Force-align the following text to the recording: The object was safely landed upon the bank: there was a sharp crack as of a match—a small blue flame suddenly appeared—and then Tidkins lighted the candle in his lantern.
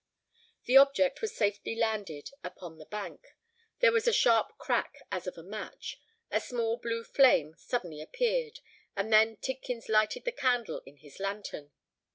The 0.65 0.77
object 0.77 1.21
was 1.21 1.35
safely 1.35 1.75
landed 1.75 2.31
upon 2.43 2.79
the 2.79 2.87
bank: 2.87 3.35
there 3.81 3.91
was 3.91 4.07
a 4.07 4.11
sharp 4.11 4.57
crack 4.57 4.97
as 5.11 5.27
of 5.27 5.37
a 5.37 5.43
match—a 5.43 6.41
small 6.41 6.77
blue 6.77 7.03
flame 7.03 7.53
suddenly 7.55 8.01
appeared—and 8.01 9.13
then 9.13 9.37
Tidkins 9.37 9.89
lighted 9.89 10.25
the 10.25 10.31
candle 10.31 10.81
in 10.87 10.97
his 10.97 11.19
lantern. 11.19 11.69